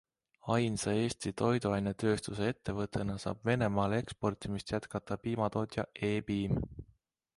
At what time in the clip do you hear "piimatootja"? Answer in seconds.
5.27-5.87